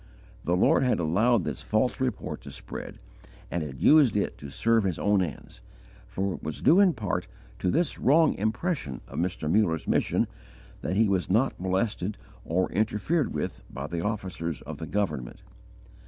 The 0.45 0.57
Lord 0.57 0.81
had 0.81 0.99
allowed 0.99 1.43
this 1.43 1.61
false 1.61 1.99
report 1.99 2.41
to 2.41 2.49
spread 2.49 2.97
and 3.51 3.61
had 3.61 3.79
used 3.83 4.17
it 4.17 4.35
to 4.39 4.49
serve 4.49 4.83
His 4.83 4.97
own 4.97 5.21
ends, 5.21 5.61
for 6.07 6.33
it 6.33 6.41
was 6.41 6.63
due 6.63 6.79
in 6.79 6.93
part 6.93 7.27
to 7.59 7.69
this 7.69 7.99
wrong 7.99 8.33
impression 8.33 9.01
of 9.07 9.19
Mr. 9.19 9.47
Muller's 9.47 9.87
mission 9.87 10.25
that 10.81 10.95
he 10.95 11.07
was 11.07 11.29
not 11.29 11.59
molested 11.59 12.17
or 12.45 12.71
interfered 12.71 13.31
with 13.35 13.61
by 13.69 13.85
the 13.85 14.01
officers 14.03 14.63
of 14.63 14.79
the 14.79 14.87
government. 14.87 15.43